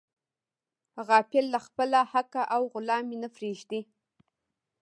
[1.07, 3.81] غافل له خپله حقه او غلام مې نه پریږدي.